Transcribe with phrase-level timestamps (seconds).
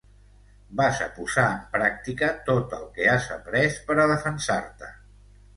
[0.79, 4.95] Vas a posar en pràctica tot el que has aprés per a defensar-te.